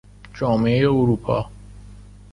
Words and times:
جامعه 0.33 0.81
اروپا 0.89 1.49